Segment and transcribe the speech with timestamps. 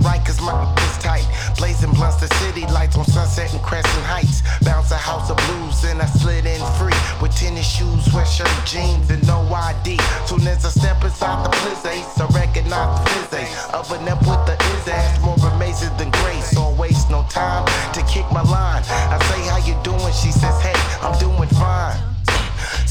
[0.00, 0.52] Right cause my
[0.84, 1.26] is tight.
[1.58, 4.42] Blazing blunts the city lights on Sunset and Crescent Heights.
[4.62, 9.10] Bounce a house of blues and I slid in free with tennis shoes, sweatshirt, jeans,
[9.10, 9.98] and no ID.
[10.26, 13.74] Soon as I step inside the place, I recognize the fizz.
[13.74, 16.50] Oven up with the is ass, more amazing than grace.
[16.52, 18.82] Don't waste no time to kick my line.
[18.88, 20.12] I say, How you doing?
[20.12, 22.15] She says, Hey, I'm doing fine.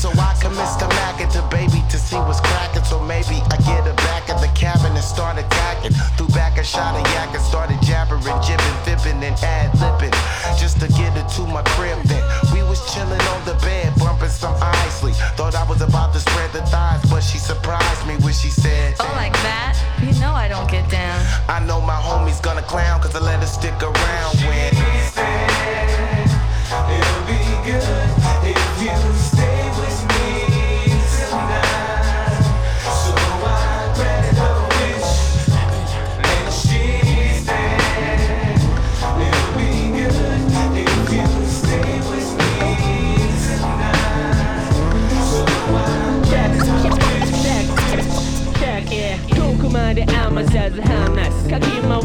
[0.05, 2.83] So I commenced to Mac to baby to see what's cracking.
[2.83, 5.97] So maybe I get her back at the cabin and start attacking.
[6.13, 10.13] Threw back a shot of yak and started jabbering, jibbing, fibbing, and ad lipping.
[10.61, 12.21] Just to get her to my crib then.
[12.53, 15.13] We was chilling on the bed, bumping some isley.
[15.41, 18.93] Thought I was about to spread the thighs, but she surprised me when she said,
[18.99, 19.73] Oh, like that?
[20.05, 21.17] You know I don't get down.
[21.49, 25.54] I know my homie's gonna clown cause I let her stick around when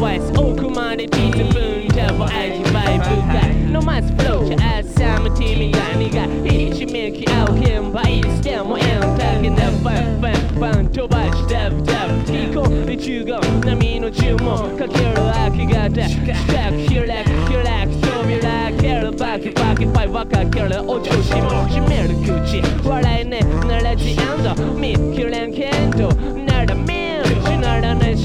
[0.00, 13.36] 回す奥までピザ文化を味わい深い飲まずフローか朝も君が苦いひしめき合う現場いつでもエンターゲだファンファンファン飛ばしダブダブ飛行で中国
[13.76, 15.12] 波の注文かける
[15.50, 16.36] 明け方深く
[16.88, 26.49] 開く開く扉開けるバキバキファイ分かけるお調子も閉める口笑いねならジエンド見切れんけどなら見るしな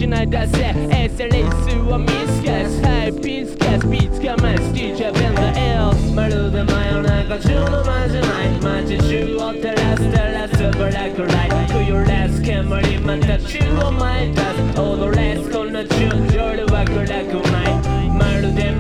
[0.06, 5.94] починай се Ese reiser og miskes Her piskes Bit skal meg styre hvem det er
[6.06, 9.00] Smeller det meg og you kan skjule mind til nei Men til
[9.40, 13.46] 28 rester leser for deg og nei Hvor jo les kommer de men det er
[13.46, 17.65] 20 og meg test Og når the kommer 20 gjør det vekker deg og nei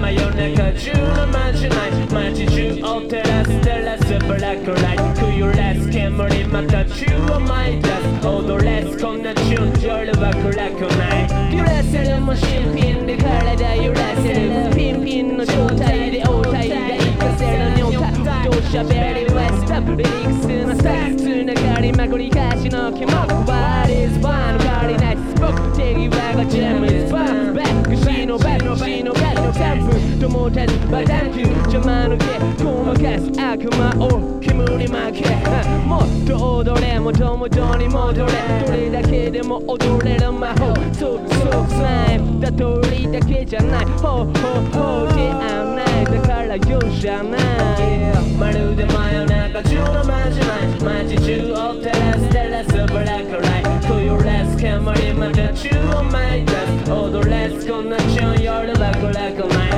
[0.06, 7.88] 真夜中中の間じゃない街中を照らす照らすブラックライトくよらす煙また宙を舞い出
[8.20, 23.12] す踊れすこんな中夜は暗くない揺らせるも新品で体揺らせるピンピンの状態で応対が活かせる尿タどうしゃべりウエストリリックスのさつながりまくり返しの気も
[23.44, 38.32] バーリーズバーの代わりないスポック手際がジェムズバーバックシのバックシのバックのタップともたずバタンキュー邪魔の毛ごまかす悪魔を煙負けもっと踊れ元々に戻れ
[38.66, 44.34] どれだけでも踊れる魔法そうそうスライムだ通りだけじゃないほうほう
[44.72, 56.52] ほうで案内だからよじゃないまるで真夜中中の間じない街中を照らす照らすブラックライトくよらす煙また宙を舞い出
[56.84, 59.72] す踊れすこんなチュン夜は暗くない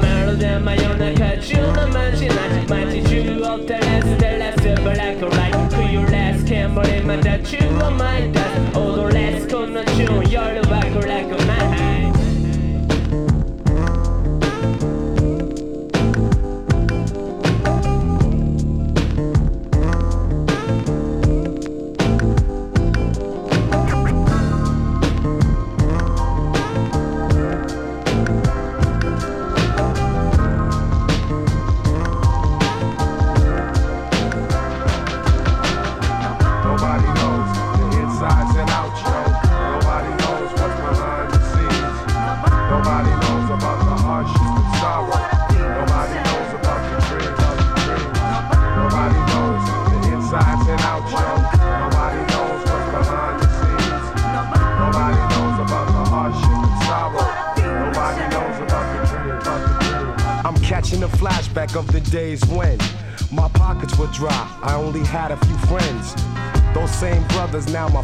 [0.00, 11.61] まるで真夜中中の間じない街中を照らす照らすブラックライトくよらす煙また宙を舞い出す踊れすこんなチュン夜は暗くない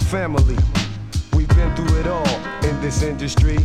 [0.08, 0.56] family.
[1.34, 2.26] We've been through it all
[2.64, 3.58] in this industry.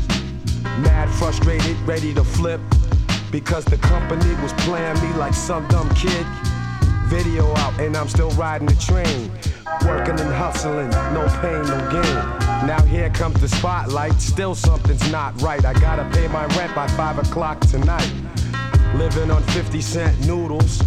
[0.84, 2.60] Mad, frustrated, ready to flip.
[3.32, 6.26] Because the company was playing me like some dumb kid.
[7.06, 9.32] Video out, and I'm still riding the train.
[9.88, 12.68] Working and hustling, no pain, no gain.
[12.68, 15.64] Now here comes the spotlight, still something's not right.
[15.64, 18.12] I gotta pay my rent by 5 o'clock tonight.
[18.96, 20.82] Living on 50 cent noodles,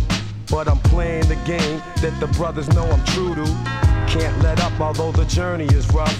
[0.50, 3.65] but I'm playing the game that the brothers know I'm true to.
[4.18, 6.16] Can't let up, although the journey is rough.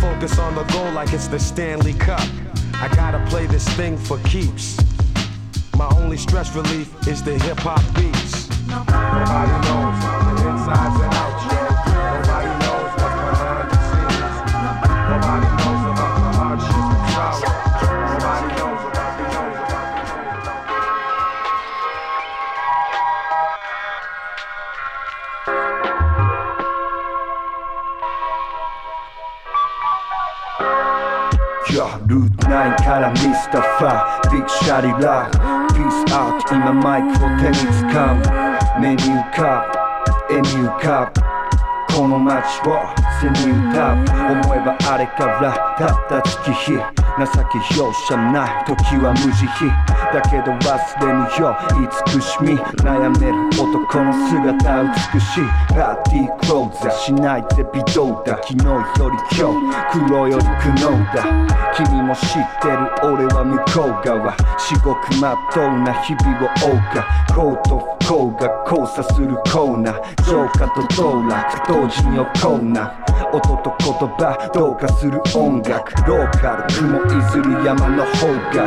[0.00, 2.26] Focus on the goal like it's the Stanley Cup.
[2.74, 4.76] I gotta play this thing for keeps.
[5.76, 8.48] My only stress relief is the hip hop beats.
[8.66, 11.09] Nobody knows the insides
[32.09, 42.81] Yo, ルート9からミスターファービッグシャリラーピースアウト今マイクを手につかむメニューカープエミューカープこの街を
[43.21, 46.73] 潜入タブ思えばあれからたった月日
[47.26, 49.70] 情け容赦ない時は無慈悲。
[50.12, 51.56] だけど忘れぬよ
[52.06, 52.58] 慈しみ。
[52.82, 55.44] 悩める男の姿美しい。
[55.68, 58.38] パーティークローザーしないぜ微動だ。
[58.42, 60.50] 昨日より今日黒より苦
[60.80, 61.24] 悩だ。
[61.74, 62.28] 君も知っ
[62.60, 64.34] てる俺は向こう側。
[64.58, 70.22] 至極まっとうな日々を謳歌幸と不幸が交差するコーナー。
[70.24, 71.72] 浄化と道楽。
[71.72, 72.92] 同時に起こうな。
[73.32, 75.92] 音と言葉同化する音楽。
[76.06, 78.66] ローカル雲いずる山の方角。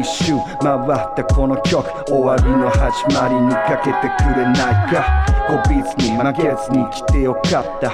[0.00, 5.26] 一周回ったこの曲終わりの始まりにかけてくれないか。
[5.46, 7.90] こびつに負けずに来てよかった。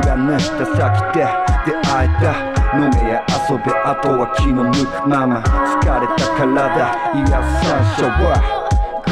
[0.00, 1.26] 貫いた先で
[1.66, 2.52] 出会えた。
[2.74, 5.40] 飲めや遊べあとは気の向くまま。
[5.40, 8.62] 疲れた体癒す山椒は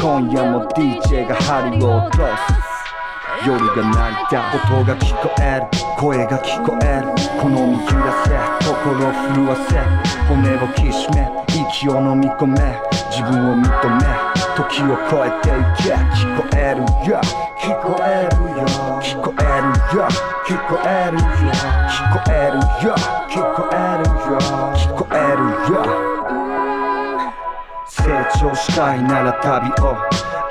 [0.01, 2.23] 今夜も DJ が針を落と
[2.63, 2.70] す。
[3.45, 5.65] 夜が泣いた音が聞こえる
[5.97, 7.07] 声が聞こえる
[7.41, 8.29] 好み揺らせ
[8.63, 9.01] 心
[9.33, 9.81] 震わせ
[10.29, 12.53] 骨をきしめ息を飲み込め
[13.09, 13.65] 自分を認
[13.97, 14.03] め
[14.55, 17.19] 時を超えていけ聞こえるよ
[17.57, 18.65] 聞こえるよ
[19.01, 19.65] 聞こえる
[19.97, 20.07] よ
[20.45, 21.57] 聞こえるよ
[21.89, 22.93] 聞こえるよ
[23.27, 24.37] 聞こえるよ
[24.75, 26.20] 聞こえるよ
[27.97, 28.03] 成
[28.39, 29.95] 長したいなら旅を。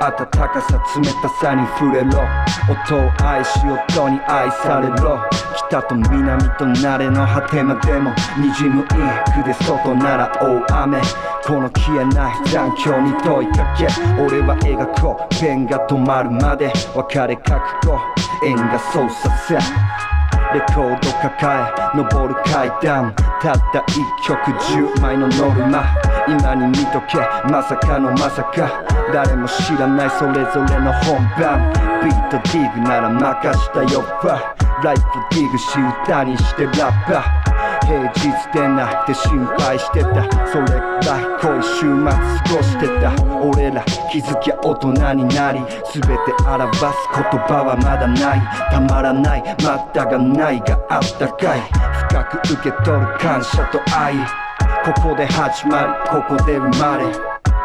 [0.02, 2.22] 温かさ冷たさに触れろ。
[2.68, 5.20] 音を愛し音に愛されろ。
[5.68, 10.32] 北と南と慣れの果てまでも滲むインクで外なら
[10.68, 11.00] 大雨。
[11.46, 13.86] この消えない残響に問いかけ。
[14.22, 15.34] 俺は描こう。
[15.40, 17.98] ペンが止まるまで別れ覚悟
[18.44, 23.14] 縁が操作せレコード抱え登る階段。
[23.40, 26.09] たった一曲10枚のノルマ。
[26.28, 27.18] 今に見とけ。
[27.50, 28.84] まさかのまさか。
[29.12, 31.72] 誰も知らないそれぞれの本番。
[32.02, 37.50] ビートディグなら任したよバライフディグし歌にしてラッパ
[37.86, 38.22] 平日
[38.54, 40.22] でないって心配してた。
[40.46, 43.12] それくらい濃い週末過ごしてた。
[43.42, 45.60] 俺ら気づきゃ大人になり。
[45.92, 46.10] 全て
[46.46, 48.70] 表す言葉はまだない。
[48.70, 49.42] たまらない。
[49.64, 51.60] まったがないがあったかい。
[52.08, 54.49] 深く受け取る感謝と愛。
[54.82, 57.04] ここで始まりここで生まれ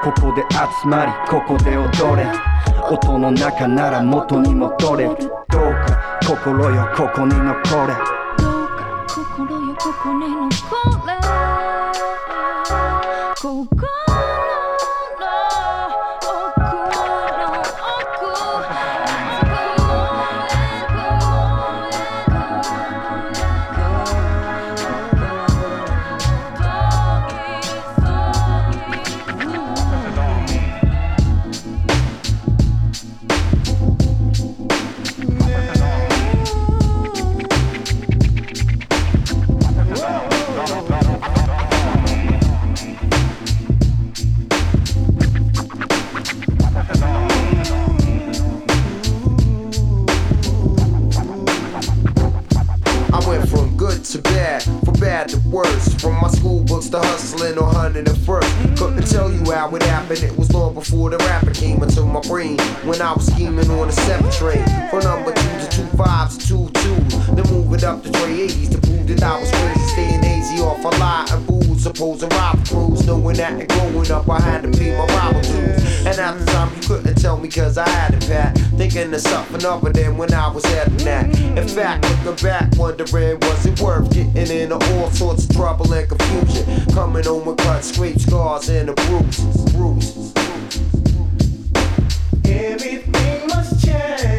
[0.03, 2.27] ここで集まりここで踊れ。
[2.91, 5.09] 音の中なら元に戻れる。
[5.09, 7.95] どうか心よここに残れ。
[8.37, 11.15] どうか心よここに残れ。
[13.41, 13.84] ここ
[55.55, 58.53] From my school books to hustling or hunting and first.
[58.75, 62.19] Couldn't tell you how it happened, it was long before the rapper came into my
[62.21, 62.59] brain.
[62.83, 64.65] When I was scheming on the 7 train.
[64.89, 66.64] From number 2 to two fives to two.
[67.35, 69.87] Then move it up to Dre 80s to prove that I was crazy.
[69.89, 71.65] Staying A's easy off a lot of booze.
[71.85, 76.05] A rob crews, knowing that and growing up, I had to pay my robber dues.
[76.05, 78.57] And at the time, you couldn't tell me cause I had a pat.
[78.75, 81.39] Thinking of something other than when I was having that.
[81.39, 86.09] In fact, looking back, wondering was it worth getting into all sorts of trouble and
[86.09, 86.85] confusion.
[86.93, 89.73] Coming home with cuts, scrapes, scars, and a bruises.
[89.73, 90.33] bruises.
[92.45, 94.34] Everything must change.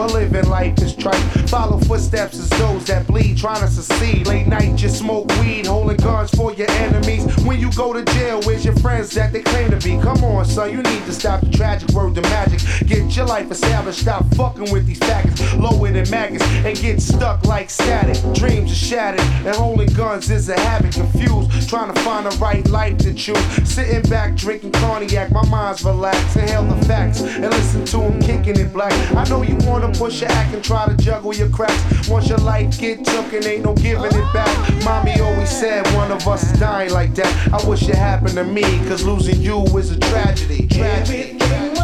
[0.00, 1.39] But living life is trite.
[1.50, 4.24] Follow footsteps as those that bleed, trying to succeed.
[4.28, 7.26] Late night, you smoke weed, holding guns for your enemies.
[7.44, 9.98] When you go to jail, where's your friends that they claim to be?
[10.00, 12.60] Come on, son, you need to stop the tragic word to magic.
[12.86, 15.60] Get your life established, stop fucking with these faggots.
[15.60, 18.16] Lower than maggots and get stuck like static.
[18.32, 20.94] Dreams are shattered, and holding guns is a habit.
[20.94, 23.44] Confused, trying to find the right life to choose.
[23.68, 26.36] Sitting back, drinking cognac, my mind's relaxed.
[26.36, 28.92] Inhale the facts and listen to them kicking it black.
[29.16, 32.08] I know you wanna push your act and try to juggle your cracks.
[32.08, 34.84] Once your life get took and ain't no giving it back.
[34.84, 37.52] Mommy always said one of us is dying like that.
[37.52, 40.68] I wish it happened to me, cause losing you is a tragedy.
[40.68, 41.79] Tragedy.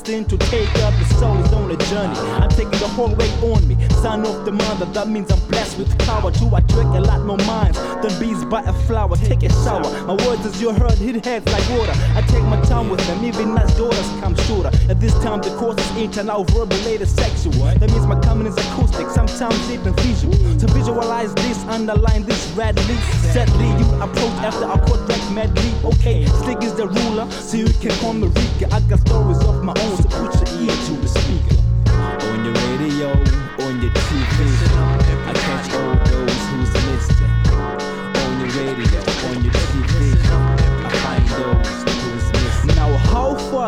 [0.00, 2.18] Destined to take up the soul's on a journey.
[2.40, 3.76] I'm taking the whole weight on me.
[4.00, 7.36] Son of the mother, that means I'm blessed with power to attract a lot more
[7.38, 9.16] minds than bees by a flower.
[9.16, 9.90] Take a shower.
[10.06, 11.92] My words, as you heard, hit heads like water.
[12.16, 14.69] I take my time with them, even as daughters come shorter.
[14.90, 17.52] At this time, the course is ain't now verbal, later sexual.
[17.78, 20.34] That means my coming is acoustic, sometimes even visual.
[20.34, 22.96] To visualize this, underline this radically.
[23.30, 25.72] Sadly, you approach after I caught track medley.
[25.84, 28.66] Okay, slick is the ruler, so you can call me Rika.
[28.74, 31.56] I got stories of my own, so put your ear to the speaker.
[32.26, 33.12] On your radio,
[33.62, 34.42] on your TV,
[35.22, 37.30] I catch all those who's listening.
[37.54, 39.09] On your radio,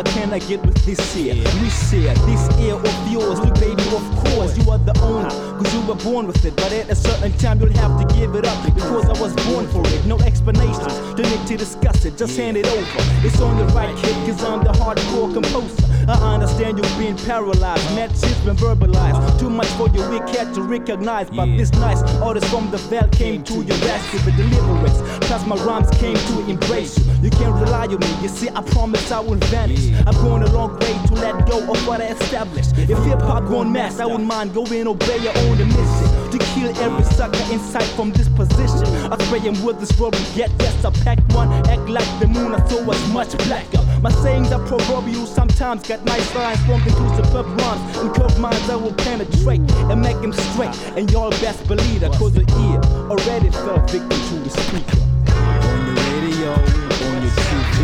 [0.02, 1.34] can I get with this here?
[1.34, 5.80] We share this ear of yours, baby, of course, you are the owner, cause you
[5.82, 6.56] were born with it.
[6.56, 9.66] But at a certain time, you'll have to give it up because I was born
[9.68, 10.04] for it.
[10.06, 13.26] No explanations, don't need to discuss it, just hand it over.
[13.26, 15.91] It's on the right kid, cause I'm the hardcore composer.
[16.08, 19.38] I understand you've been paralyzed, messages been verbalized.
[19.38, 21.30] Too much for your weak head to recognize.
[21.30, 25.00] But this nice artist from the veil came to your rescue with deliverance.
[25.26, 27.12] Plus, my rhymes came to embrace you.
[27.22, 29.92] You can't rely on me, you see, I promise I will vanish.
[30.06, 32.72] I've gone a long way to let go of what I established.
[32.76, 36.21] If hip hop gone mess, I wouldn't mind going obey your own mission.
[36.32, 38.88] To kill every sucker in sight from this position.
[39.12, 41.52] I spray him with this world we get, yes, I pack one.
[41.68, 43.84] Act like the moon, I saw us much blacker.
[44.00, 47.98] My sayings are proverbial, sometimes got nice lines formed into superb rhymes.
[47.98, 49.60] And curved minds I will penetrate
[49.92, 50.74] and make them straight.
[50.96, 55.00] And y'all best believe that, cause the ear already fell victim to the speaker.
[55.36, 57.76] On your radio, on your TV,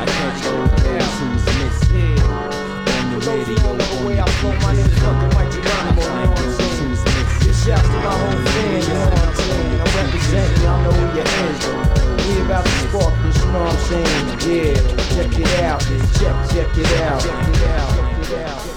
[0.00, 2.18] I catch those who's listening.
[2.90, 5.31] On your radio, on your TV,
[7.62, 9.80] Shouts to my whole fans, you know what I'm saying?
[9.80, 10.90] I'm representing, y'all know.
[12.26, 14.26] We about to spark this, you know what I'm saying?
[14.50, 14.74] Yeah,
[15.14, 18.21] check it out, check, check it out, check it out.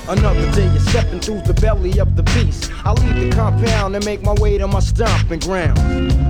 [0.08, 2.72] Another day is stepping through the belly of the beast.
[2.86, 5.80] I leave the compound and make my way to my stomping ground.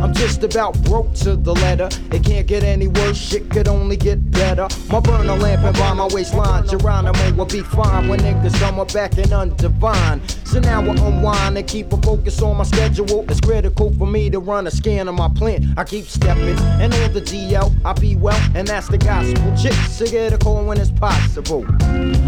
[0.01, 1.89] I'm just about broke to the letter.
[2.11, 4.67] It can't get any worse, shit could only get better.
[4.89, 8.93] My burner lamp and by my waistline, Geronimo will be fine when niggas come up
[8.93, 10.21] back and undivine.
[10.47, 13.25] So now I unwind and keep a focus on my schedule.
[13.29, 15.65] It's critical for me to run a scan of my plant.
[15.77, 19.53] I keep stepping, and on the DL, I be well, and that's the gospel.
[19.57, 21.65] Chicks to get a call when it's possible.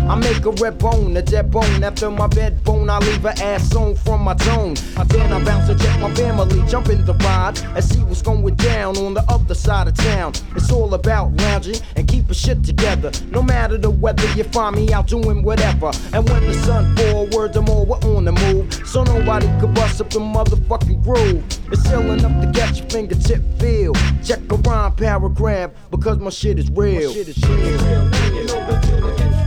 [0.10, 1.84] I make a red bone, a dead bone.
[1.84, 4.76] After my bed bone, I leave her ass on from my tone.
[5.08, 8.56] Then I bounce and check my family, jump in the ride, and see what's going
[8.56, 10.34] down on the other side of town.
[10.56, 13.12] It's all about lounging and keeping shit together.
[13.32, 15.92] No matter the weather, you find me out doing whatever.
[16.14, 18.74] And when the sun fall, word to more, we're on the move.
[18.88, 21.44] So nobody could bust up the motherfucking groove.
[21.72, 23.94] It's still enough to catch your fingertip feel.
[24.24, 27.10] Check a rhyme paragraph because my shit is real.
[27.10, 29.47] My shit is real.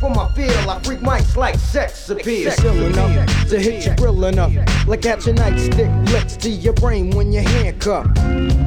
[0.00, 0.70] for my feel.
[0.70, 2.50] I freak mics like sex appeal.
[2.52, 4.52] Still enough to hit you real enough.
[4.86, 8.16] Like at your nightstick flicks to your brain when you're handcuffed.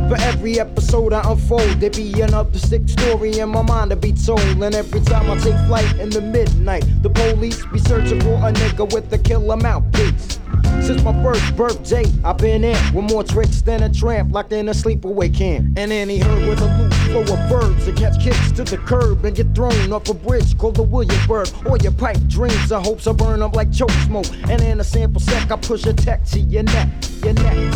[0.09, 4.13] For every episode I unfold, there be another sick story in my mind to be
[4.13, 4.39] told.
[4.41, 8.53] And every time I take flight in the midnight, the police be searching for a
[8.53, 10.39] nigga with a killer mouthpiece.
[10.81, 14.67] Since my first birthday, I've been in with more tricks than a tramp, locked in
[14.69, 15.77] a sleepaway camp.
[15.77, 19.23] And any herd with a loose flow of verbs that catch kicks to the curb
[19.23, 21.47] and get thrown off a bridge called the Williamsburg.
[21.65, 24.27] Or your pipe dreams or hopes I burn up like choke smoke.
[24.49, 26.89] And in a sample sec, I push a tech to your neck,
[27.23, 27.72] your neck.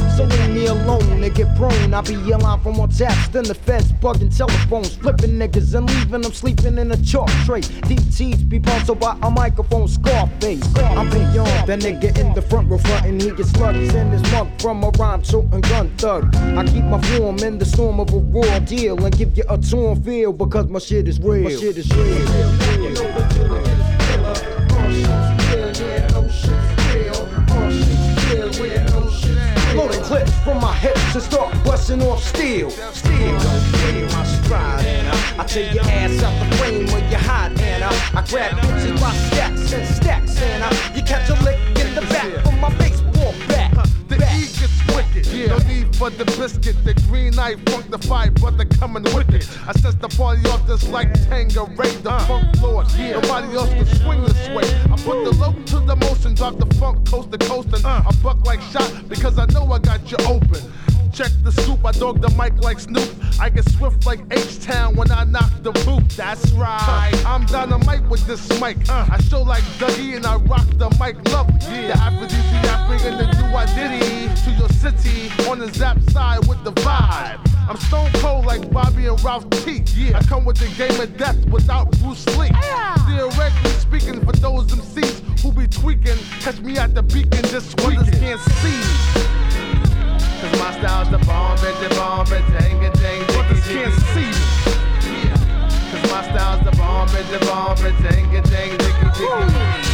[0.88, 1.94] Alone and get prone.
[1.94, 6.22] I be yelling from more taps than the feds, bugging telephones, flipping niggas and leaving
[6.22, 7.60] them sleeping in a chalk tray.
[7.60, 10.64] DTs be sponsored by a microphone, Scarface.
[10.78, 13.20] I'm beyond that nigga in the front row frontin'.
[13.20, 16.34] He gets slugs in his mug from a rhyme toting gun thug.
[16.36, 19.58] I keep my form in the storm of a raw deal and give you a
[19.58, 21.44] torn feel because my shit is real.
[21.44, 23.37] My shit is Loading
[30.08, 32.70] clips from my hips to start busting off steel.
[32.70, 34.86] Steel don't play my stride,
[35.38, 39.12] I take your ass out the frame where you hide, and I grab bitches by
[39.28, 43.07] stacks and stacks, and I you catch a lick in the back from my baseball
[45.18, 45.50] gets wicked.
[45.50, 46.76] No need for the biscuit.
[46.84, 49.48] The green eye funk the fight, brother coming wicked.
[49.68, 52.88] I set the party off just like Tanqueray, the funk lord.
[52.98, 54.66] Nobody else can swing this way.
[54.92, 58.04] I put the low to the motion, drop the funk coast to coast, and uh.
[58.08, 60.62] I buck like shot because I know I got you open.
[61.14, 63.10] Check the scoop, I dog the mic like Snoop.
[63.40, 66.10] I get swift like H-Town when I knock the boot.
[66.10, 67.12] That's right.
[67.26, 68.78] I'm dynamite with this mic.
[68.90, 71.88] I show like Dougie and I rock the mic lovely.
[71.88, 76.64] The aphrodisiac bringing the do I diddy to your city on the zap side with
[76.64, 77.40] the vibe.
[77.70, 79.84] I'm stone cold like Bobby and Ralph T.
[79.96, 80.18] Yeah.
[80.18, 82.50] I come with the game of death without Bruce Lee.
[83.08, 88.14] Theoretically speaking, for those MCs who be tweaking, catch me at the beacon this weekend.
[88.14, 89.47] can't see
[90.68, 95.24] my style's the bomb, bitch, the bomb, bitch, dang it, dang, Brothers can't see me.
[95.24, 95.38] Yeah.
[95.92, 99.87] Cause my style's the bomb, bitch, the bomb, bitch, dang it, dang, dicky, dicky.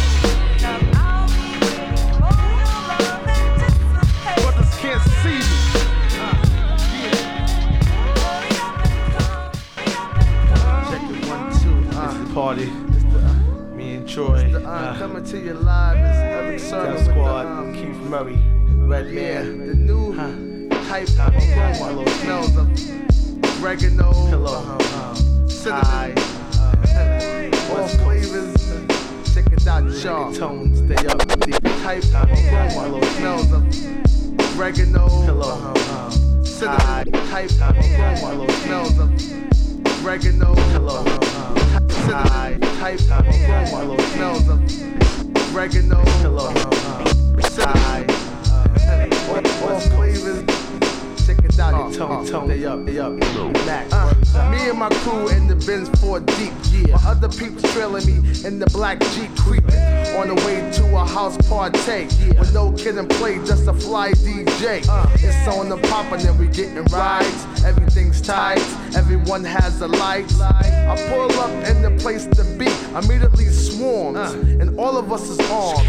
[66.54, 67.64] Getting rides.
[67.64, 68.62] Everything's tight,
[68.94, 70.32] everyone has a light.
[70.40, 74.60] I pull up in the place to be, immediately swarms, uh.
[74.60, 75.88] and all of us is armed.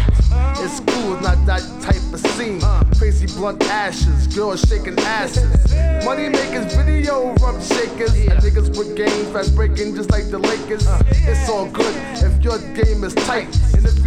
[0.58, 2.62] It's cool, not that type of scene.
[2.64, 2.82] Uh.
[2.98, 5.74] Crazy blunt ashes, girls shaking asses.
[6.04, 8.14] Money makers, video rump shakers.
[8.16, 10.86] And niggas with game fast breaking just like the Lakers.
[10.86, 11.02] Uh.
[11.10, 13.54] It's all good if your game is tight.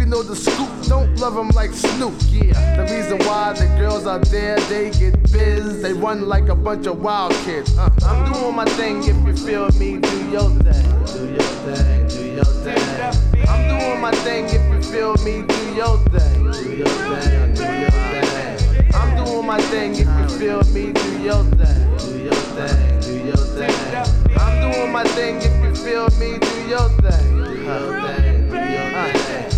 [0.00, 2.14] You know the scoop, don't love them like Snoop.
[2.30, 5.82] Yeah, the reason why the girls out there, they get biz.
[5.82, 7.76] They run like a bunch of wild kids.
[7.76, 10.88] Uh, I'm doing my thing if you feel me, do your thing.
[11.04, 13.46] Do your thing, do your thing.
[13.46, 16.50] I'm doing my thing if you feel me, do your thing.
[16.50, 18.94] Do your thing, do your thing.
[18.94, 21.96] I'm doing my thing if you feel me, do your thing.
[21.98, 24.38] Do your thing, do your thing.
[24.38, 27.44] I'm doing my thing if you feel me, do your thing.
[27.44, 29.49] Do your thing, do your thing.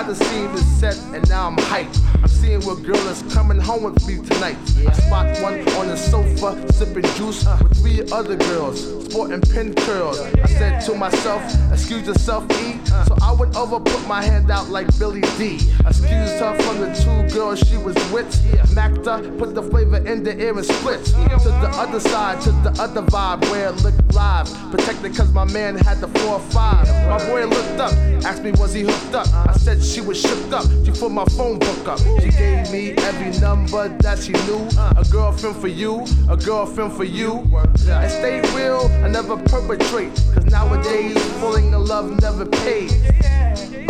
[0.00, 2.00] Now the scene is set and now I'm hyped.
[2.22, 4.56] I'm seeing what girl is coming home with me tonight.
[4.88, 10.18] I spot one on the sofa, sipping juice with three other girls, sporting pin curls.
[10.18, 12.80] I said to myself, excuse yourself, E.
[13.08, 15.60] So I went over, put my hand out like Billy Dee.
[15.86, 18.26] Excused her from the two girls she was with.
[18.74, 21.04] Macked her, put the flavor in the air and split.
[21.04, 24.48] To the other side, to the other vibe where it looked live.
[24.72, 26.88] Protected cause my man had the four or five.
[27.08, 27.92] My boy looked up,
[28.24, 29.28] asked me was he hooked up.
[29.32, 30.64] I said she was shook up.
[30.84, 32.00] She put my phone book up.
[32.20, 34.66] She gave me every number that she knew.
[34.96, 37.48] A girlfriend for you, a girlfriend for you.
[37.88, 40.18] I stay real, I never perpetrate.
[40.40, 42.94] Cause nowadays, falling in love never pays.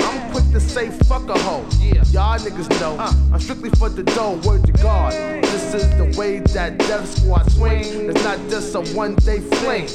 [0.01, 1.65] I'm quick to say fuck a hoe.
[2.11, 4.41] Y'all niggas know I'm strictly for the dough.
[4.45, 5.13] Word to God.
[5.13, 7.85] This is the way that Death Squad swing.
[8.11, 9.87] It's not just a one day fling.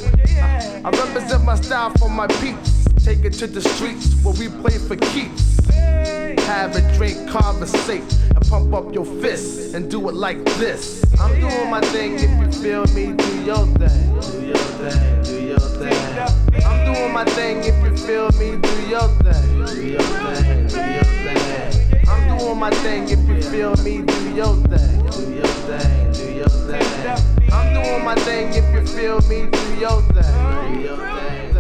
[0.86, 2.88] I represent my style for my peeps.
[3.04, 5.60] Take it to the streets where we play for keeps.
[6.46, 11.04] Have a drink, conversate, and pump up your fists and do it like this.
[11.20, 13.76] I'm doing my thing if you feel me, do your thing.
[13.76, 15.35] Do your thing, do your thing.
[17.18, 19.66] I'm doing my thing if you feel me, do your thing.
[19.66, 22.10] Do your thing, do your thing.
[22.10, 25.06] I'm doing my thing if you feel me, do your thing.
[25.12, 27.54] Do your thing, do your thing.
[27.54, 30.74] I'm doing my thing if you feel me, do your thing.
[30.74, 31.55] Do your thing,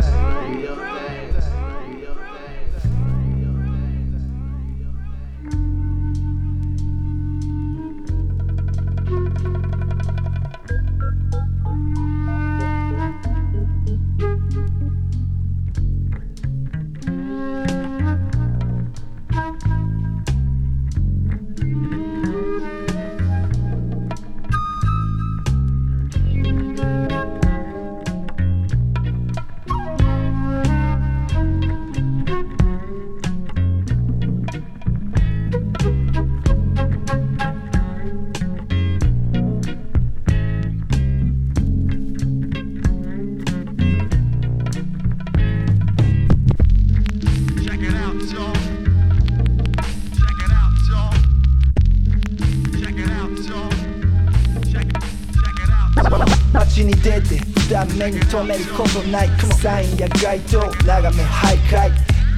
[58.06, 59.30] 目に留めることない
[59.62, 61.90] サインや街灯眺め徘徊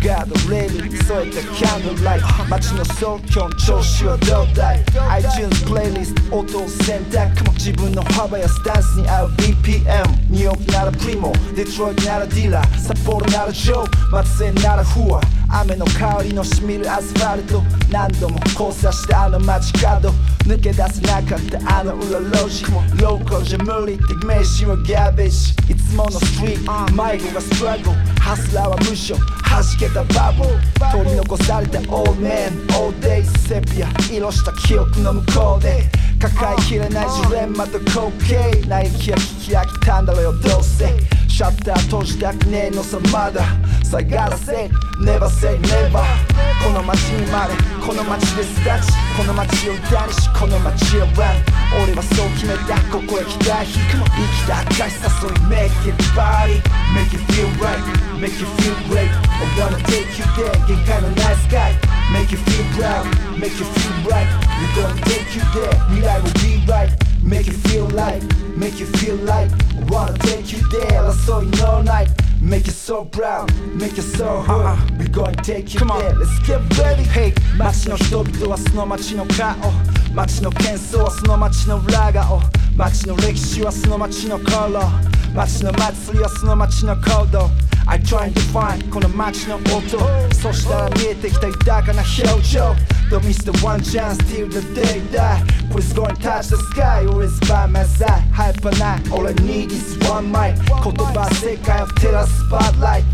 [0.06, 4.86] ガードレールに添えたキャンドルライト街の総今日調子はどうだい
[5.24, 7.52] ？iTunes プレイリスト音を選択。
[7.54, 11.34] 自分の幅やスタンスに合う BPM ニューヨークならプリモ。
[11.56, 12.78] デトロイトならディーラー。
[12.78, 14.10] 札幌ならジョー。
[14.12, 15.22] 松江ならフア。
[15.62, 17.64] 雨の香りのしみるアスファルト。
[17.92, 20.12] 何度も交差したあの街角。
[20.48, 22.64] 抜け出せなかったあの裏路地。
[23.02, 26.94] ローカルじゃ無理って名刺はガーベージいつものストリート。
[26.94, 30.50] 迷子がストラゴハスラーは無償弾けたバブル。
[31.04, 32.68] 取り残されたオールメン。
[32.72, 33.90] All day セピア。
[34.10, 35.84] 色した記憶の向こうで。
[36.20, 40.90] 抱えきれないジレンマと光景嘆きや聞き飽きたんだろよどうせ
[41.38, 43.46] シャッター閉じたくねえのさまだ
[43.86, 44.66] さがらせ
[44.98, 46.02] Never say never
[46.66, 47.54] この街に生まで
[47.86, 51.46] この街で巣立ちこの街を歌にしこの街をラン
[51.86, 56.58] 俺はそう決めたここへ来た日生きた証誘い Make it party
[56.98, 57.86] Make it feel right
[58.18, 61.78] Make you feel great I'm gonna take you there 限界のナイスガイ
[62.18, 63.06] Make you feel proud
[63.38, 64.26] Make you feel right
[64.58, 66.90] We're gonna take you there 未来 will be right
[67.22, 68.26] Make you feel like
[68.58, 73.52] Make you feel like wanna take you there 争い no night Make you so proud,
[73.76, 79.56] make you so hurt We gonna take you there, let's get ready Hey 街の人々はその街の顔
[80.14, 82.42] 街の喧騒はその街の裏顔
[82.76, 84.82] 街の歴史はその街の頃
[85.35, 87.51] 街の祭りはその街の行動
[87.87, 89.81] I try to find この街の音
[90.35, 92.75] そしたら見えてきた豊かな表情
[93.11, 97.05] Don't miss the one chance till the day die Please go and touch the sky
[97.07, 103.09] Always by my side ハイパーない All I need is one mic 言葉世界を照らすスポットライト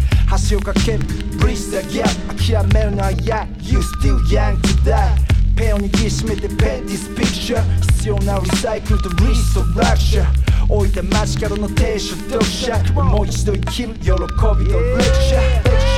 [0.50, 0.98] 橋を架ける
[1.38, 15.92] Bridge the gap 諦めるのは嫌 You still young to die ペンを握りしめてペンディスピクチャー必要なリサイクルとリストラクシャー置いた街角の停車読者もう一度生きる喜びとレクチャーレクチャーレクチャー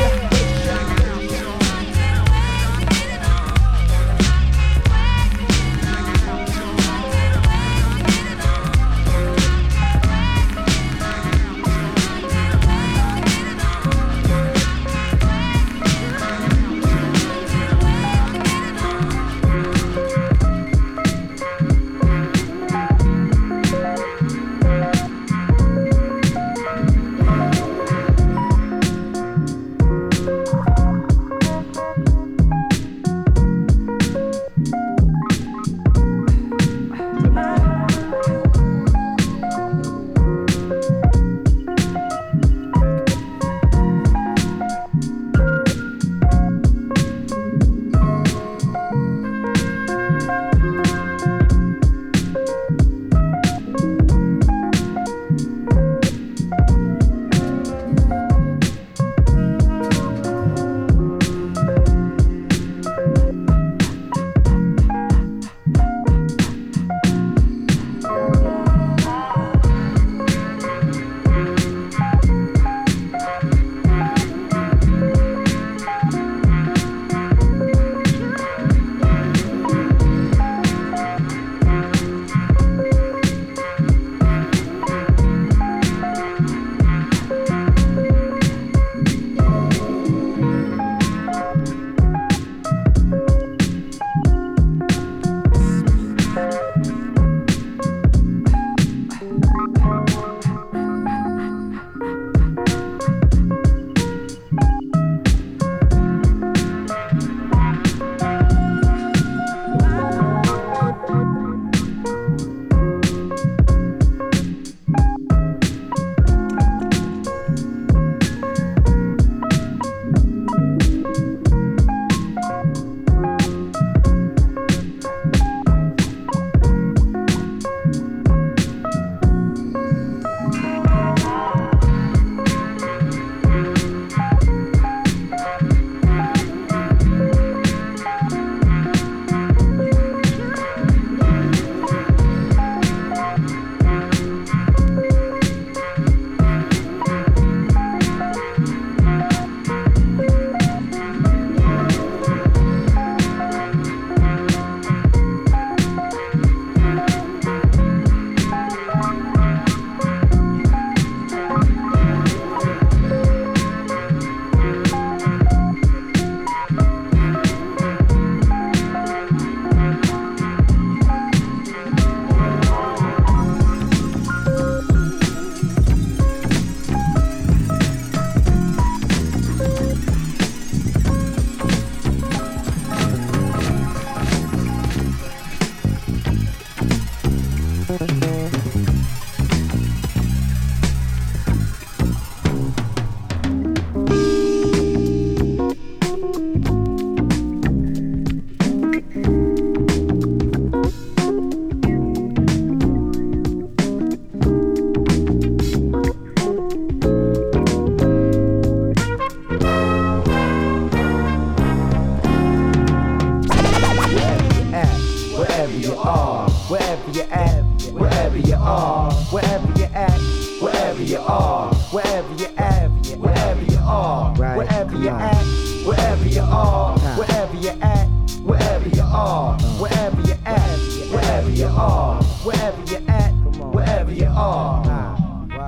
[229.95, 230.79] wherever you at,
[231.11, 233.31] wherever you are, wherever you at,
[233.73, 235.15] wherever you are.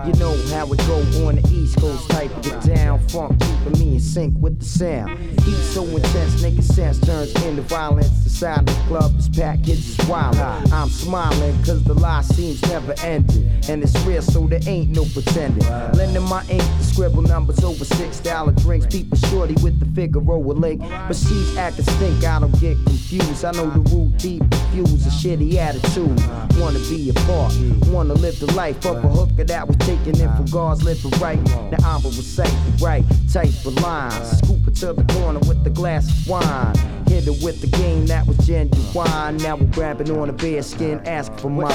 [0.06, 3.74] You know how it go on the East Coast, type of get down, funk in
[4.18, 5.20] sync with the sound.
[5.42, 8.10] Heat so intense, making sense turns into violence.
[8.24, 10.36] The sound of the club is packed, kids is wild.
[10.74, 13.48] I'm smiling cause the lie seems never ending.
[13.70, 15.68] And it's real, so there ain't no pretending.
[15.94, 18.88] Lending my ink to scribble numbers over six dollar drinks.
[18.88, 20.82] People shorty with the figure, Figaro link.
[21.08, 23.46] But she's acting stink, I don't get confused.
[23.46, 26.20] I know the root deep refuse a shitty attitude.
[26.60, 27.54] Wanna be a part,
[27.88, 31.40] wanna live the life of a hooker that was taken in from God's living right.
[31.72, 33.76] Now I'm a recite right type of
[34.10, 34.38] lines.
[34.40, 36.76] Scoop it to the corner with the glass of wine.
[37.08, 39.38] Hit surrender with the game that was genuine.
[39.38, 41.72] Now we're grabbing on a bear skin, ask for mine.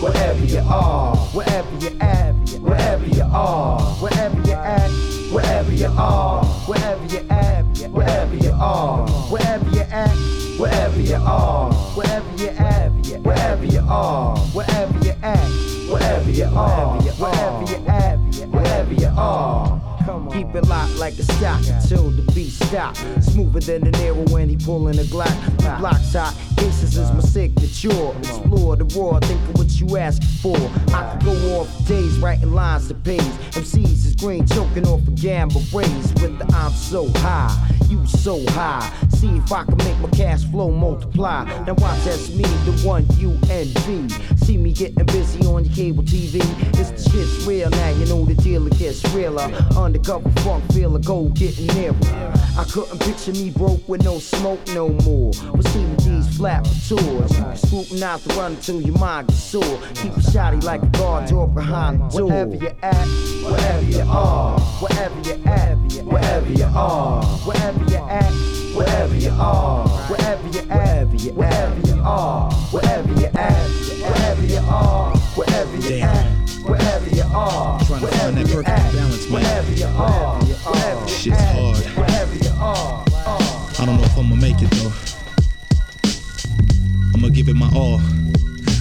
[0.00, 4.90] Wherever you at, wherever you are, wherever you at, wherever you are, wherever you at,
[5.32, 10.10] wherever you are, wherever you at, wherever you are, wherever you at,
[10.58, 12.90] wherever you are, wherever you at,
[13.22, 15.48] wherever you are, wherever you at,
[15.90, 18.16] wherever you are, wherever you at,
[18.48, 19.89] wherever you are.
[20.10, 22.96] Keep it locked like a stock until the beat stop.
[23.20, 25.62] Smoother than an arrow when he pulling a Glock.
[25.62, 28.10] My block's hot, cases is my signature.
[28.18, 30.56] Explore the raw, think of what you ask for.
[30.92, 33.20] I could go off days writing lines to page.
[33.52, 38.44] MCs is green, choking off a gamble raise with the I'm so high, you so
[38.50, 38.92] high.
[39.10, 41.44] See if I can make my cash flow multiply.
[41.66, 44.08] Now watch that's me, the one you envy.
[44.44, 46.40] See me getting busy on your cable TV.
[46.80, 49.48] It's the shit's real now, you know the deal it gets realer.
[50.00, 51.94] Undercover funk feel a gold getting nearer.
[52.56, 55.30] I couldn't picture me broke with no smoke no more.
[55.54, 57.38] But see these flat tours.
[57.38, 59.78] You scrutinize the run until your mind gets sore.
[59.96, 62.28] Keep a shotty like a guard door behind the door.
[62.28, 63.06] Wherever you at,
[63.44, 65.74] wherever you are, wherever you at,
[66.04, 68.32] wherever you are, wherever you at,
[68.74, 73.68] wherever you are, wherever you at, wherever you are, wherever you at,
[74.00, 79.30] wherever you are, wherever you at, wherever you are, Trying to find that perfect balance,
[79.30, 81.08] man.
[81.08, 81.86] Shit's at, hard.
[82.58, 83.04] are.
[83.78, 84.92] I don't know if I'ma make it though.
[87.14, 88.00] I'ma give it my all.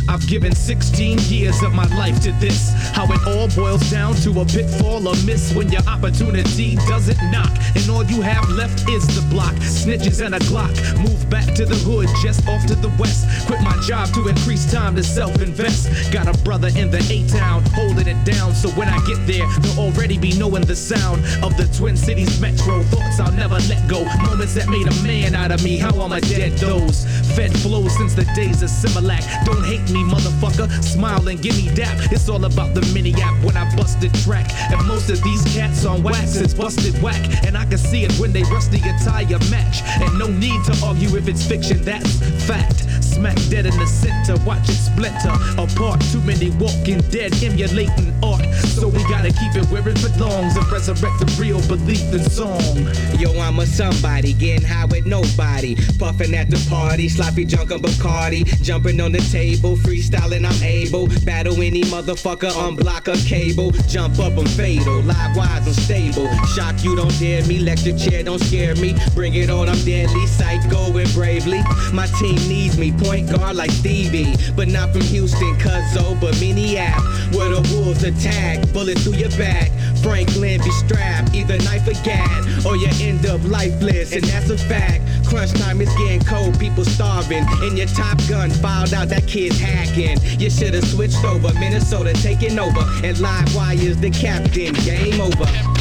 [0.10, 2.74] I've given 16 years of my life to this.
[2.96, 7.52] How it all boils down to a pitfall or miss when your opportunity doesn't knock.
[7.76, 9.54] And all you have left is the block.
[9.62, 10.74] Snitches and a Glock.
[10.98, 13.28] Move back to the hood, just off to the west.
[13.46, 16.12] Quit my job to increase time to self invest.
[16.12, 18.56] Got a brother in the A town holding it down.
[18.56, 22.42] So when I get there, they'll already be knowing the sound of the Twin Cities
[22.42, 22.82] metro.
[22.84, 24.06] Thoughts I'll never let go.
[24.26, 25.78] Moments that made a man out of me.
[25.78, 26.54] How am I dead?
[26.54, 27.06] Those
[27.36, 29.46] fed flows since the days of Similac.
[29.46, 30.68] Don't hate me, motherfucker.
[30.84, 31.98] Smile and give me dap.
[32.12, 34.52] It's all about the mini app when I bust the track.
[34.72, 37.22] And most of these cats on wax is busted whack.
[37.46, 39.82] And I can see it when they rush the entire match.
[40.02, 42.86] And no need to argue if it's fiction, that's fact.
[43.04, 46.02] Smack dead in the center, watch it splinter apart.
[46.12, 48.46] Too many walking dead, emulating art.
[48.80, 52.88] So we gotta keep it where it belongs and resurrect the real belief in song.
[53.20, 55.76] Yo, I'm a somebody, getting high with nobody.
[55.98, 58.46] Puffing at the party, sloppy junk on Bacardi.
[58.64, 61.08] Jumping on the table, freestyling, I'm able.
[61.26, 63.72] Battle any motherfucker, unblock a cable.
[63.90, 65.02] Jump up, I'm fatal.
[65.02, 66.34] Live wise, I'm stable.
[66.56, 67.60] Shock you, don't dare me.
[67.60, 68.96] Lecture chair, don't scare me.
[69.14, 70.26] Bring it on, I'm deadly.
[70.26, 71.62] Psycho and bravely.
[71.92, 74.36] My team needs me, point guard like Stevie.
[74.56, 77.36] But not from Houston, Cuzzo, oh, but Minneapolis.
[77.36, 79.72] Where the wolves attack, bullet through your back.
[80.02, 84.58] Franklin be strapped, either knife or gad, or you end up lifeless, and that's a
[84.58, 85.04] fact.
[85.28, 87.46] Crunch time is getting cold, people starving.
[87.62, 90.18] And your Top Gun filed out that kid's hacking.
[90.40, 94.74] You should've switched over, Minnesota taking over, and live wires the captain.
[94.74, 95.79] Game over.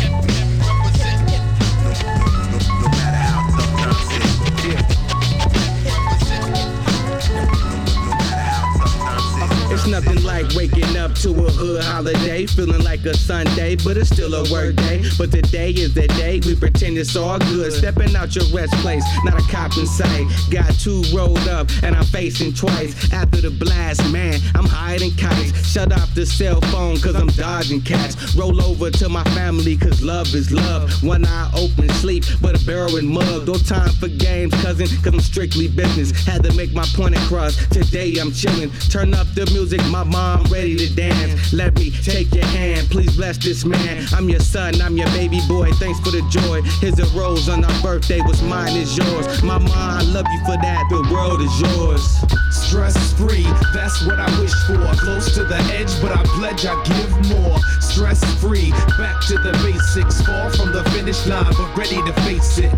[10.01, 14.33] Nothing like waking up to a hood holiday, feeling like a Sunday, but it's still
[14.35, 15.03] a work day.
[15.19, 17.73] But today is the day we pretend it's all good.
[17.73, 20.27] Stepping out your rest place, not a cop in sight.
[20.51, 23.13] Got two rolled up and I'm facing twice.
[23.13, 25.67] After the blast, man, I'm hiding kites.
[25.69, 28.37] Shut off the cell phone, cause I'm dodging cats.
[28.37, 30.93] Roll over to my family, cause love is love.
[31.03, 33.49] One eye open, sleep, but a barrel and mug.
[33.49, 36.13] No time for games, cousin, cause I'm strictly business.
[36.25, 37.57] Had to make my point across.
[37.69, 38.71] Today I'm chilling.
[38.91, 41.53] Turn up the music, my mom ready to dance.
[41.53, 44.07] Let me take your hand, please bless this man.
[44.13, 45.71] I'm your son, I'm your baby boy.
[45.73, 46.63] Thanks for the joy.
[46.81, 49.43] Here's a rose on our birthday, what's mine is yours.
[49.43, 50.87] My mom, I love you for that.
[50.91, 52.03] The world is yours.
[52.51, 54.79] Stress free, that's what I wish for.
[55.01, 57.59] Close to the edge, but I pledge I give more.
[57.81, 60.21] Stress free, back to the basics.
[60.23, 62.73] Far from the finish line, but ready to face it.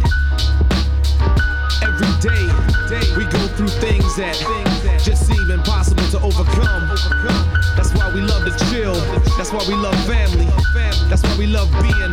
[1.82, 2.46] Every day,
[3.16, 4.36] we go through things that
[5.02, 6.88] just seem impossible to overcome.
[7.76, 8.94] That's why we love to chill.
[9.36, 10.48] That's why we love family.
[11.08, 12.12] That's why we love being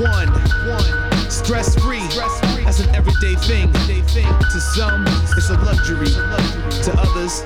[0.00, 1.30] one.
[1.30, 2.02] Stress free.
[2.64, 3.70] That's an everyday thing.
[3.72, 5.04] To some,
[5.36, 6.06] it's a luxury.
[6.84, 7.42] To others,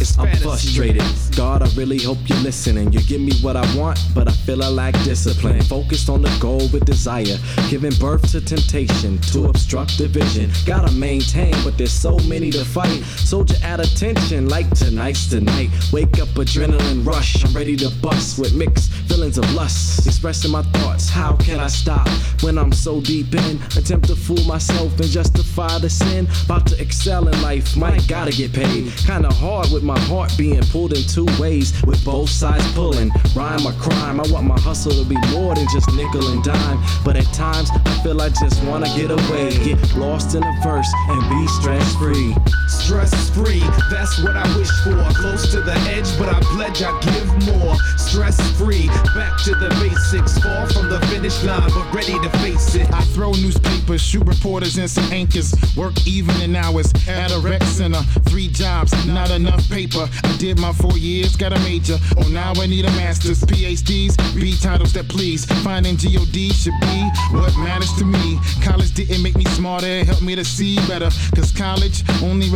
[0.00, 0.42] It's I'm fantasy.
[0.44, 1.04] frustrated.
[1.36, 2.92] God, I really hope you're listening.
[2.92, 5.60] You give me what I want, but I feel I lack discipline.
[5.62, 7.36] Focused on the goal with desire,
[7.70, 10.50] giving birth to temptation to obstruct the vision.
[10.66, 13.02] Gotta maintain, but there's so many to fight.
[13.16, 15.70] Soldier at attention, like tonight's tonight.
[15.92, 17.44] Wake up, adrenaline rush.
[17.44, 20.06] I'm ready to bust with mixed feelings of lust.
[20.06, 22.06] Expressing my thoughts, how can I stop
[22.42, 23.58] when I'm so deep in?
[23.76, 26.28] Attempt to fool myself and justify the sin.
[26.44, 28.92] About to excel in life, might gotta get paid.
[29.06, 33.10] Kinda hard with my heart being pulled in two ways, with both sides pulling.
[33.34, 36.78] Rhyme or crime, I want my hustle to be more than just nickel and dime.
[37.02, 40.92] But at times, I feel I just wanna get away, get lost in a verse
[41.08, 42.34] and be stress free.
[42.72, 43.60] Stress free,
[43.90, 44.96] that's what I wish for.
[45.14, 47.76] Close to the edge, but I pledge I give more.
[47.96, 50.38] Stress free, back to the basics.
[50.38, 52.90] Far from the finish line, but ready to face it.
[52.92, 55.54] I throw newspapers, shoot reporters and some anchors.
[55.76, 58.02] Work evening hours at a rec center.
[58.28, 60.08] Three jobs, not enough paper.
[60.24, 61.98] I did my four years, got a major.
[62.16, 63.42] Oh, now I need a master's.
[63.42, 65.44] PhDs, B titles that please.
[65.62, 68.38] Finding GOD should be what matters to me.
[68.62, 71.10] College didn't make me smarter, it helped me to see better.
[71.34, 72.48] Cause college only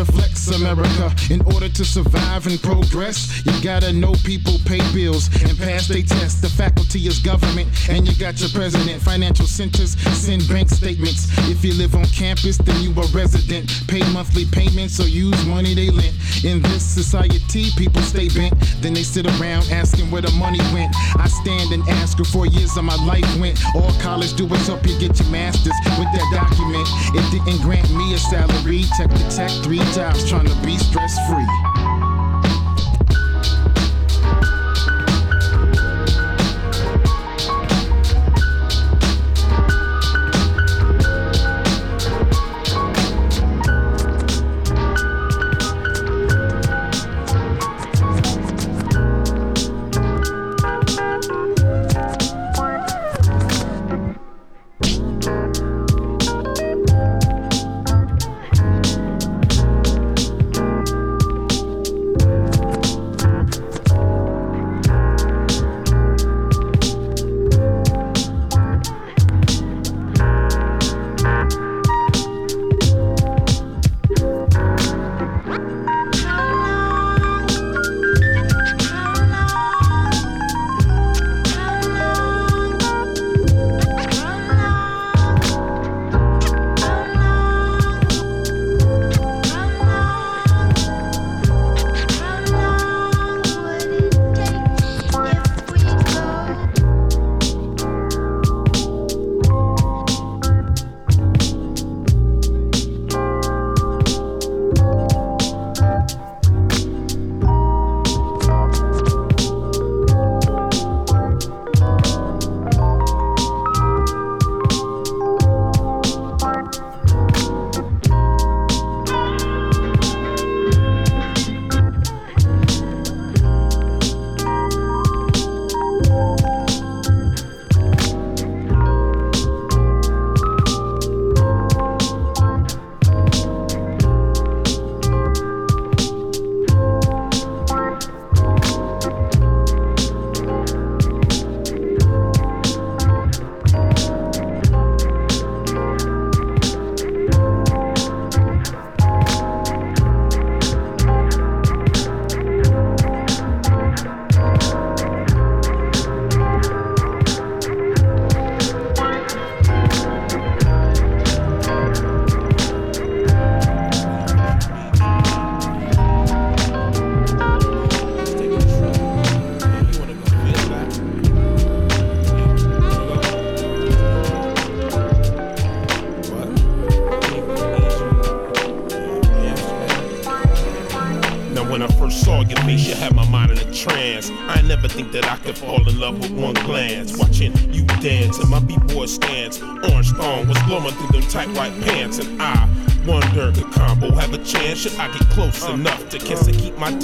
[0.55, 1.13] America.
[1.31, 6.03] In order to survive and progress, you gotta know people pay bills and pass their
[6.03, 6.41] tests.
[6.41, 9.03] The faculty is government, and you got your president.
[9.03, 11.29] Financial centers send bank statements.
[11.51, 13.71] If you live on campus, then you a resident.
[13.89, 16.15] Pay monthly payments or use money they lent.
[16.45, 18.55] In this society, people stay bent.
[18.81, 20.95] Then they sit around asking where the money went.
[21.17, 23.59] I stand and ask her four years of my life went.
[23.75, 26.87] All college do is help you get your masters with that document.
[27.15, 28.85] It didn't grant me a salary.
[28.97, 31.96] Check the tech, three trying to be stress free.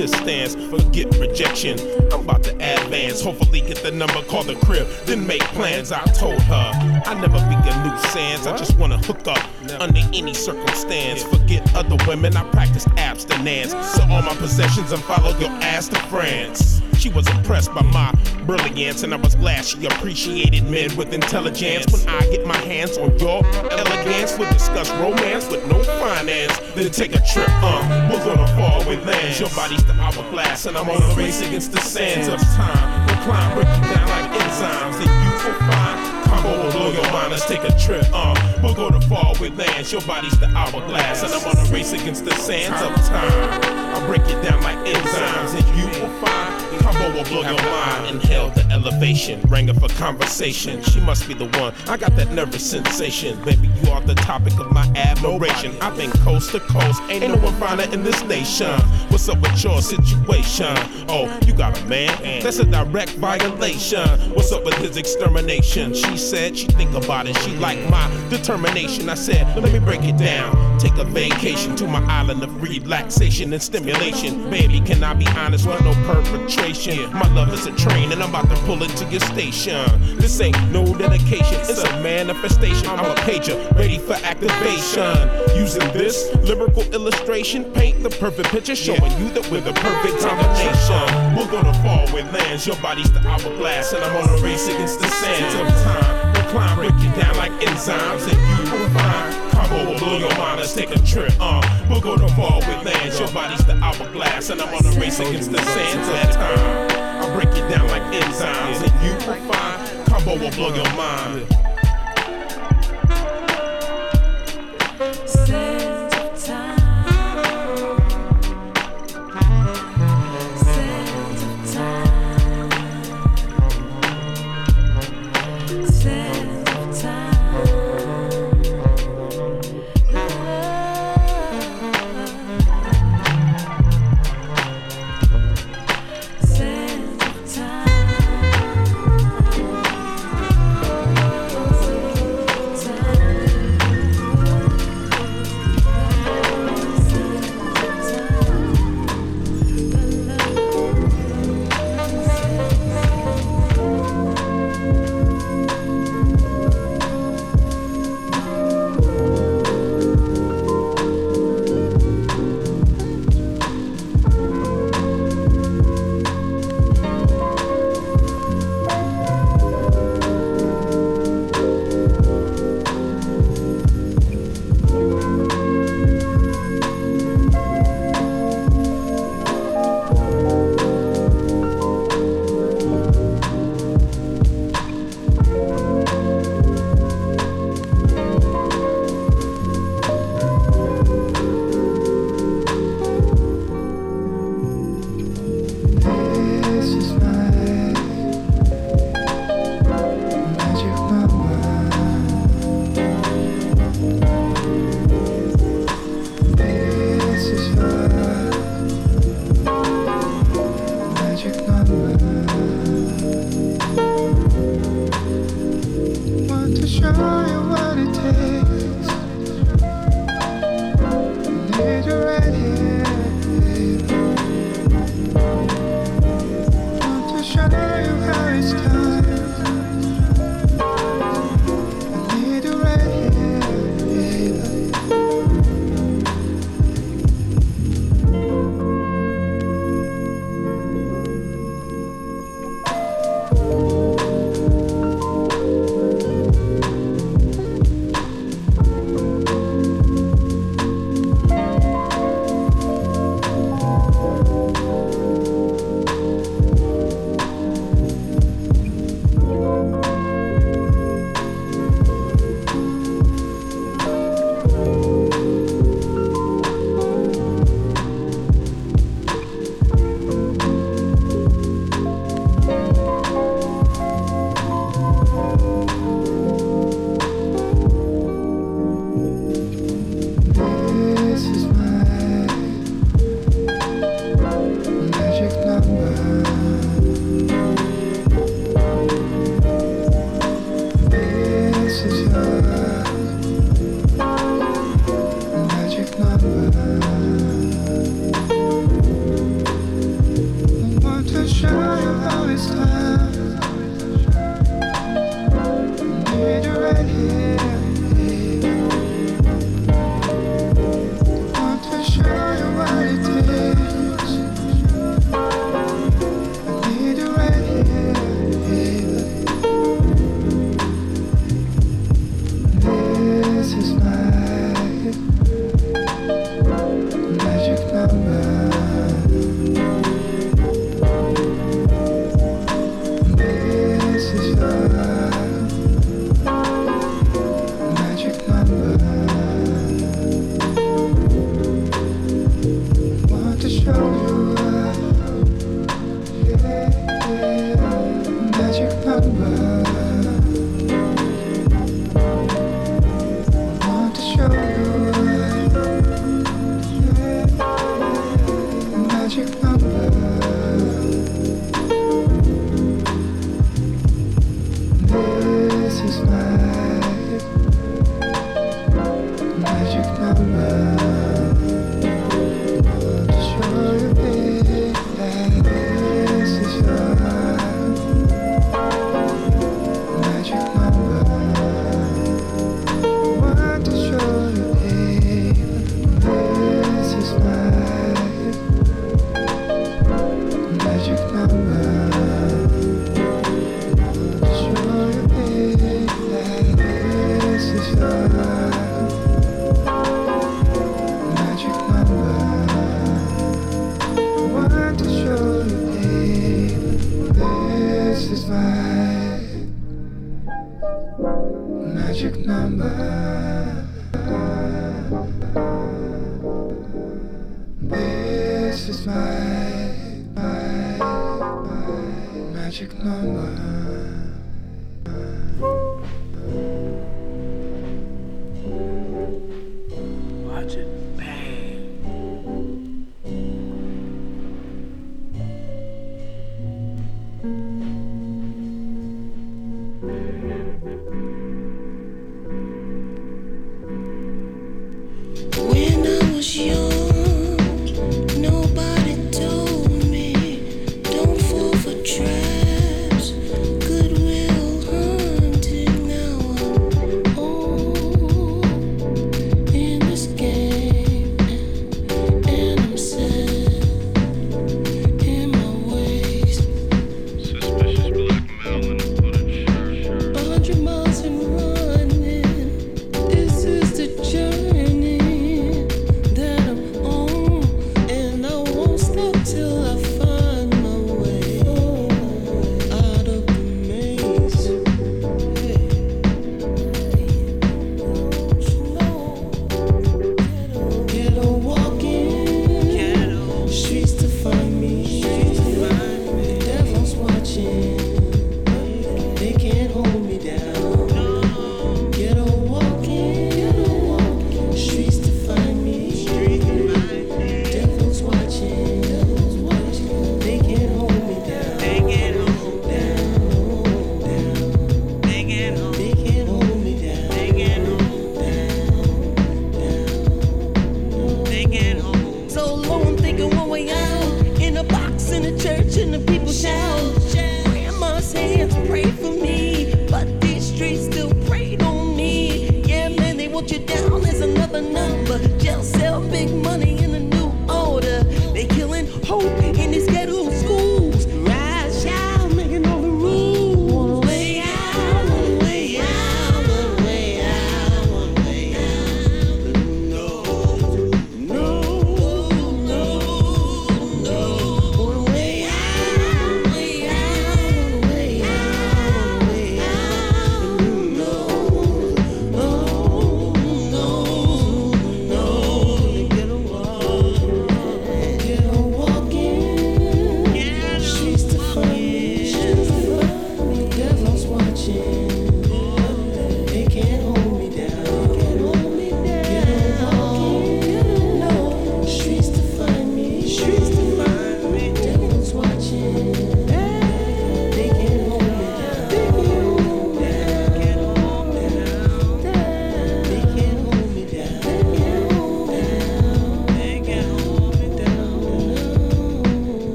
[0.00, 0.54] Distance?
[0.70, 1.78] Forget rejection.
[2.10, 3.20] I'm about to advance.
[3.20, 5.92] Hopefully get the number, call the crib, then make plans.
[5.92, 6.70] I told her
[7.04, 7.90] I never be a new.
[8.12, 9.46] I just wanna hook up
[9.80, 11.22] under any circumstance.
[11.22, 12.36] Forget other women.
[12.36, 13.70] I practice abstinence.
[13.70, 16.80] Sell all my possessions and follow your ass to France.
[16.98, 18.12] She was impressed by my
[18.44, 21.86] brilliance, and I was glad she appreciated men with intelligence.
[21.92, 26.90] When I get my hands on your elegance, we'll discuss romance with no finance, then
[26.90, 27.48] take a trip.
[27.48, 28.49] Uh, we're gonna
[28.90, 29.38] with lands.
[29.38, 33.06] Your body's the hourglass, and I'm on a race against the sands of time.
[33.06, 34.98] Recline, break you down like enzymes.
[34.98, 37.30] Then you will find combo will blow your mind.
[37.30, 38.04] Let's take a trip.
[38.12, 39.92] Uh, we're gonna fall with lands.
[39.92, 43.60] Your body's the hourglass, and I'm on a race against the sands of time.
[43.94, 48.16] I'll break it down like enzymes, and you will find combo will blow your mind.
[48.16, 50.82] Inhale the elevation, rang her for conversation.
[50.82, 51.74] She must be the one.
[51.86, 53.69] I got that nervous sensation, baby.
[53.82, 55.76] You are the topic of my admiration.
[55.80, 58.78] I've been coast to coast, ain't no one finer in this nation.
[59.08, 60.76] What's up with your situation?
[61.08, 62.42] Oh, you got a man?
[62.42, 64.08] That's a direct violation.
[64.34, 65.94] What's up with his extermination?
[65.94, 67.36] She said she think about it.
[67.38, 69.08] She like my determination.
[69.08, 70.78] I said, let me break it down.
[70.78, 74.50] Take a vacation to my island of relaxation and stimulation.
[74.50, 77.12] Baby, can I be honest with no perpetration?
[77.12, 80.16] My love is a train and I'm about to pull it to your station.
[80.16, 82.86] This ain't no dedication, it's a manifestation.
[82.86, 85.14] I'm a pager, ready for activation.
[85.56, 91.36] Using this lyrical illustration, paint the perfect picture, showing you that we're the perfect combination.
[91.36, 95.00] We're gonna fall with lands, your body's the hourglass, and I'm on a race against
[95.00, 96.34] the sands of time.
[96.34, 100.60] Recline, break you down like enzymes, and you will find combo will blow your mind.
[100.60, 101.32] Let's take a trip.
[101.40, 105.20] Uh, we're gonna fall with lands, your body's the hourglass, and I'm on a race
[105.20, 106.90] against the sands of time.
[107.22, 111.69] I'll break it down like enzymes, and you will find combo will blow your mind.